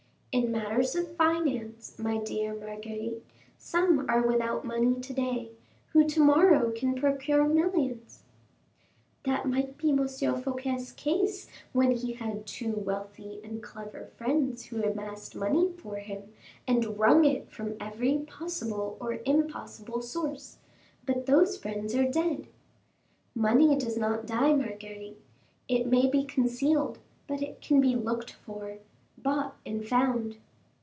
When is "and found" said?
29.67-30.35